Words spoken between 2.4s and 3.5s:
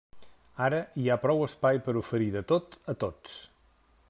tot, a tots.